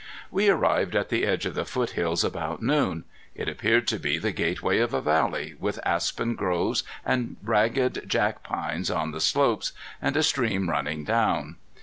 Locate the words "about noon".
2.23-3.03